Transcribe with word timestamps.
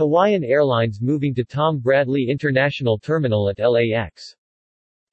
Hawaiian 0.00 0.42
Airlines 0.42 1.02
moving 1.02 1.34
to 1.34 1.44
Tom 1.44 1.78
Bradley 1.78 2.26
International 2.30 2.98
Terminal 2.98 3.50
at 3.50 3.58
LAX. 3.58 4.34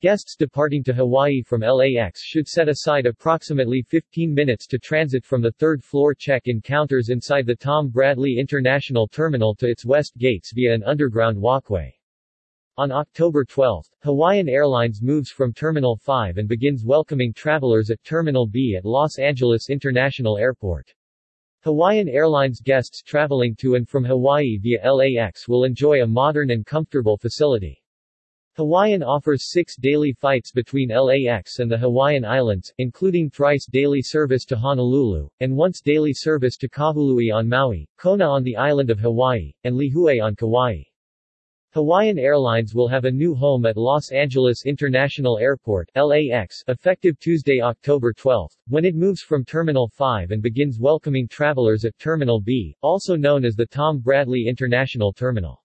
Guests 0.02 0.38
departing 0.38 0.82
to 0.86 0.94
Hawaii 0.94 1.42
from 1.42 1.60
LAX 1.60 2.24
should 2.24 2.48
set 2.48 2.70
aside 2.70 3.06
approximately 3.06 3.82
15 3.82 4.34
minutes 4.34 4.66
to 4.68 4.80
transit 4.80 5.26
from 5.26 5.42
the 5.42 5.52
third-floor 5.52 6.16
check-in 6.16 6.62
counters 6.62 7.10
inside 7.10 7.46
the 7.46 7.58
Tom 7.58 7.90
Bradley 7.90 8.38
International 8.40 9.10
Terminal 9.10 9.54
to 9.56 9.68
its 9.68 9.86
west 9.86 10.16
gates 10.18 10.54
via 10.56 10.74
an 10.74 10.86
underground 10.86 11.38
walkway. 11.38 11.94
On 12.78 12.90
October 12.90 13.44
12, 13.44 13.86
Hawaiian 14.04 14.48
Airlines 14.48 15.02
moves 15.02 15.30
from 15.30 15.52
Terminal 15.52 15.98
5 15.98 16.38
and 16.38 16.48
begins 16.48 16.86
welcoming 16.86 17.34
travelers 17.34 17.90
at 17.90 18.02
Terminal 18.06 18.48
B 18.48 18.78
at 18.78 18.86
Los 18.86 19.20
Angeles 19.20 19.70
International 19.70 20.38
Airport. 20.38 20.94
Hawaiian 21.68 22.08
Airlines 22.08 22.62
guests 22.62 23.02
traveling 23.02 23.54
to 23.58 23.76
and 23.76 23.90
from 23.90 24.06
Hawaii 24.06 24.58
via 24.58 24.90
LAX 24.90 25.50
will 25.50 25.66
enjoy 25.66 26.02
a 26.02 26.08
modern 26.08 26.52
and 26.52 26.66
comfortable 26.66 27.18
facility. 27.18 27.84
Hawaiian 28.56 29.04
offers 29.04 29.52
six 29.52 29.76
daily 29.76 30.14
flights 30.14 30.54
between 30.54 30.92
LAX 30.96 31.60
and 31.60 31.70
the 31.70 31.78
Hawaiian 31.78 32.24
Islands, 32.24 32.72
including 32.78 33.30
thrice 33.30 33.66
daily 33.70 34.02
service 34.02 34.46
to 34.46 34.56
Honolulu, 34.56 35.28
and 35.42 35.58
once 35.58 35.82
daily 35.82 36.14
service 36.14 36.56
to 36.56 36.70
Kahului 36.70 37.34
on 37.34 37.50
Maui, 37.50 37.86
Kona 37.98 38.24
on 38.24 38.44
the 38.44 38.56
island 38.56 38.90
of 38.90 39.02
Hawaii, 39.02 39.52
and 39.66 39.76
Lihue 39.76 40.24
on 40.24 40.38
Kauai. 40.38 40.84
Hawaiian 41.74 42.18
Airlines 42.18 42.74
will 42.74 42.88
have 42.88 43.04
a 43.04 43.12
new 43.12 43.36
home 43.36 43.66
at 43.66 43.76
Los 43.76 44.10
Angeles 44.12 44.66
International 44.66 45.38
Airport 45.38 45.92
LAX 45.98 46.64
effective 46.70 47.20
Tuesday, 47.20 47.62
October 47.62 48.14
12, 48.14 48.50
when 48.70 48.86
it 48.86 48.96
moves 48.96 49.22
from 49.22 49.44
Terminal 49.44 49.90
5 49.90 50.32
and 50.32 50.42
begins 50.42 50.80
welcoming 50.80 51.28
travelers 51.28 51.84
at 51.84 52.00
Terminal 52.00 52.40
B, 52.40 52.74
also 52.82 53.18
known 53.18 53.44
as 53.44 53.56
the 53.56 53.66
Tom 53.66 54.00
Bradley 54.00 54.46
International 54.48 55.12
Terminal. 55.12 55.62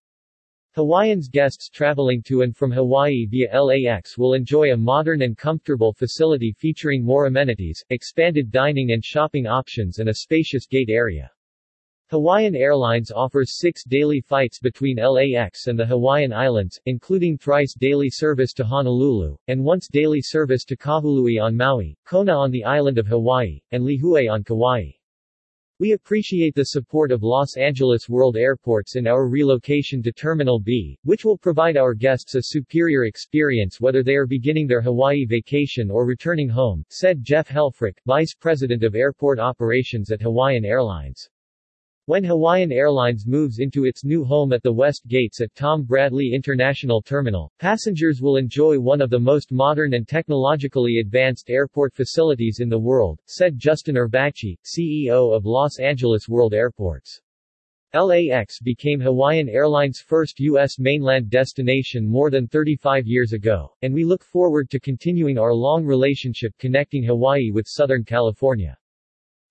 Hawaiians 0.74 1.28
guests 1.28 1.68
traveling 1.68 2.20
to 2.24 2.42
and 2.42 2.56
from 2.56 2.72
Hawaii 2.72 3.24
via 3.26 3.62
LAX 3.62 4.18
will 4.18 4.34
enjoy 4.34 4.72
a 4.72 4.76
modern 4.76 5.22
and 5.22 5.38
comfortable 5.38 5.92
facility 5.92 6.52
featuring 6.58 7.04
more 7.04 7.26
amenities, 7.26 7.84
expanded 7.90 8.50
dining 8.50 8.90
and 8.90 9.04
shopping 9.04 9.46
options 9.46 10.00
and 10.00 10.08
a 10.08 10.14
spacious 10.14 10.66
gate 10.66 10.90
area. 10.90 11.30
Hawaiian 12.12 12.54
Airlines 12.54 13.10
offers 13.10 13.58
six 13.58 13.84
daily 13.84 14.20
flights 14.20 14.58
between 14.58 14.98
LAX 14.98 15.66
and 15.66 15.78
the 15.78 15.86
Hawaiian 15.86 16.30
Islands, 16.30 16.78
including 16.84 17.38
thrice 17.38 17.72
daily 17.72 18.10
service 18.10 18.52
to 18.52 18.64
Honolulu, 18.64 19.34
and 19.48 19.64
once 19.64 19.88
daily 19.88 20.20
service 20.20 20.66
to 20.66 20.76
Kahului 20.76 21.42
on 21.42 21.56
Maui, 21.56 21.96
Kona 22.04 22.34
on 22.34 22.50
the 22.50 22.64
island 22.64 22.98
of 22.98 23.06
Hawaii, 23.06 23.60
and 23.70 23.82
Lihue 23.82 24.30
on 24.30 24.44
Kauai. 24.44 24.90
We 25.78 25.92
appreciate 25.92 26.54
the 26.54 26.64
support 26.64 27.12
of 27.12 27.22
Los 27.22 27.56
Angeles 27.56 28.10
World 28.10 28.36
Airports 28.36 28.96
in 28.96 29.06
our 29.06 29.26
relocation 29.26 30.02
to 30.02 30.12
Terminal 30.12 30.60
B, 30.60 30.98
which 31.04 31.24
will 31.24 31.38
provide 31.38 31.78
our 31.78 31.94
guests 31.94 32.34
a 32.34 32.42
superior 32.42 33.04
experience 33.04 33.80
whether 33.80 34.02
they 34.02 34.16
are 34.16 34.26
beginning 34.26 34.66
their 34.66 34.82
Hawaii 34.82 35.24
vacation 35.24 35.90
or 35.90 36.04
returning 36.04 36.50
home, 36.50 36.84
said 36.90 37.24
Jeff 37.24 37.48
Helfrick, 37.48 37.96
Vice 38.04 38.34
President 38.34 38.84
of 38.84 38.94
Airport 38.94 39.38
Operations 39.38 40.12
at 40.12 40.20
Hawaiian 40.20 40.66
Airlines. 40.66 41.30
When 42.06 42.24
Hawaiian 42.24 42.72
Airlines 42.72 43.28
moves 43.28 43.60
into 43.60 43.84
its 43.84 44.04
new 44.04 44.24
home 44.24 44.52
at 44.52 44.64
the 44.64 44.72
West 44.72 45.06
Gates 45.06 45.40
at 45.40 45.54
Tom 45.54 45.84
Bradley 45.84 46.32
International 46.34 47.00
Terminal, 47.00 47.52
passengers 47.60 48.20
will 48.20 48.38
enjoy 48.38 48.80
one 48.80 49.00
of 49.00 49.08
the 49.08 49.20
most 49.20 49.52
modern 49.52 49.94
and 49.94 50.08
technologically 50.08 50.98
advanced 50.98 51.48
airport 51.48 51.94
facilities 51.94 52.58
in 52.58 52.68
the 52.68 52.76
world, 52.76 53.20
said 53.26 53.56
Justin 53.56 53.94
Erbacci, 53.94 54.58
CEO 54.64 55.32
of 55.32 55.46
Los 55.46 55.78
Angeles 55.78 56.28
World 56.28 56.54
Airports. 56.54 57.20
LAX 57.94 58.58
became 58.60 58.98
Hawaiian 58.98 59.48
Airlines' 59.48 60.00
first 60.00 60.40
U.S. 60.40 60.80
mainland 60.80 61.30
destination 61.30 62.04
more 62.04 62.30
than 62.30 62.48
35 62.48 63.06
years 63.06 63.32
ago, 63.32 63.72
and 63.82 63.94
we 63.94 64.04
look 64.04 64.24
forward 64.24 64.68
to 64.70 64.80
continuing 64.80 65.38
our 65.38 65.54
long 65.54 65.84
relationship 65.84 66.52
connecting 66.58 67.04
Hawaii 67.04 67.52
with 67.52 67.68
Southern 67.68 68.02
California. 68.02 68.76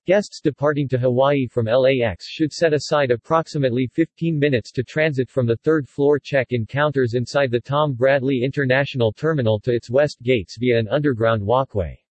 Guests 0.07 0.41
departing 0.41 0.87
to 0.87 0.97
Hawaii 0.97 1.45
from 1.45 1.67
LAX 1.67 2.27
should 2.27 2.51
set 2.51 2.73
aside 2.73 3.11
approximately 3.11 3.85
15 3.85 4.35
minutes 4.35 4.71
to 4.71 4.83
transit 4.83 5.29
from 5.29 5.45
the 5.45 5.57
third-floor 5.57 6.17
check-in 6.17 6.65
counters 6.65 7.13
inside 7.13 7.51
the 7.51 7.59
Tom 7.59 7.93
Bradley 7.93 8.41
International 8.43 9.13
Terminal 9.13 9.59
to 9.59 9.71
its 9.71 9.91
west 9.91 10.19
gates 10.23 10.57
via 10.57 10.79
an 10.79 10.87
underground 10.87 11.45
walkway. 11.45 12.03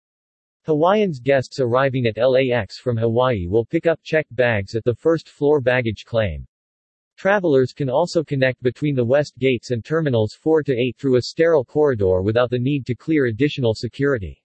Hawaiians 0.67 1.19
guests 1.19 1.59
arriving 1.59 2.06
at 2.06 2.17
LAX 2.17 2.79
from 2.79 2.97
Hawaii 2.97 3.49
will 3.49 3.65
pick 3.65 3.89
up 3.89 3.99
checked 4.05 4.37
bags 4.37 4.77
at 4.77 4.84
the 4.84 4.95
first-floor 4.95 5.61
baggage 5.61 6.05
claim. 6.05 6.47
Travelers 7.17 7.73
can 7.73 7.91
also 7.91 8.23
connect 8.23 8.62
between 8.62 8.95
the 8.95 9.05
west 9.05 9.37
gates 9.37 9.73
and 9.73 9.84
terminals 9.84 10.33
4 10.33 10.62
to 10.62 10.73
8 10.73 10.97
through 10.97 11.17
a 11.17 11.23
sterile 11.23 11.65
corridor 11.65 12.23
without 12.23 12.50
the 12.50 12.59
need 12.61 12.87
to 12.87 12.95
clear 12.95 13.27
additional 13.27 13.75
security. 13.75 14.41